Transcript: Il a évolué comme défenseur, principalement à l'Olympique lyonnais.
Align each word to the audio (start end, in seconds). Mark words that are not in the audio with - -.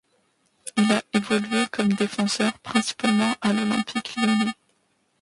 Il 0.77 0.91
a 0.93 1.03
évolué 1.13 1.67
comme 1.71 1.93
défenseur, 1.93 2.57
principalement 2.63 3.35
à 3.39 3.53
l'Olympique 3.53 4.15
lyonnais. 4.15 4.51